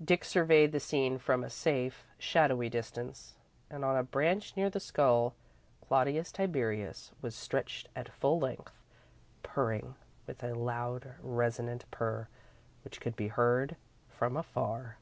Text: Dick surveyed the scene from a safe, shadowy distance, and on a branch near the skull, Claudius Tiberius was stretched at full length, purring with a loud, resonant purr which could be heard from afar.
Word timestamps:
Dick 0.00 0.24
surveyed 0.24 0.70
the 0.70 0.78
scene 0.78 1.18
from 1.18 1.42
a 1.42 1.50
safe, 1.50 2.06
shadowy 2.16 2.68
distance, 2.68 3.34
and 3.68 3.84
on 3.84 3.96
a 3.96 4.04
branch 4.04 4.56
near 4.56 4.70
the 4.70 4.78
skull, 4.78 5.34
Claudius 5.80 6.30
Tiberius 6.30 7.10
was 7.20 7.34
stretched 7.34 7.88
at 7.96 8.08
full 8.08 8.38
length, 8.38 8.70
purring 9.42 9.96
with 10.28 10.44
a 10.44 10.54
loud, 10.54 11.14
resonant 11.20 11.86
purr 11.90 12.28
which 12.84 13.00
could 13.00 13.16
be 13.16 13.26
heard 13.26 13.74
from 14.08 14.36
afar. 14.36 14.96